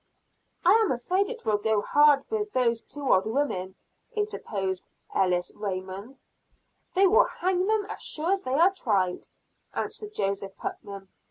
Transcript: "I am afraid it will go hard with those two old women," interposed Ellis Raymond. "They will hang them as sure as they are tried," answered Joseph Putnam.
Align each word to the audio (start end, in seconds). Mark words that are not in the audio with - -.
"I 0.65 0.71
am 0.83 0.91
afraid 0.91 1.29
it 1.29 1.45
will 1.45 1.59
go 1.59 1.79
hard 1.83 2.23
with 2.31 2.53
those 2.53 2.81
two 2.81 3.13
old 3.13 3.27
women," 3.27 3.75
interposed 4.13 4.81
Ellis 5.13 5.51
Raymond. 5.53 6.21
"They 6.95 7.05
will 7.05 7.25
hang 7.25 7.67
them 7.67 7.85
as 7.87 8.01
sure 8.01 8.31
as 8.31 8.41
they 8.41 8.55
are 8.55 8.73
tried," 8.73 9.27
answered 9.75 10.15
Joseph 10.15 10.57
Putnam. 10.57 11.09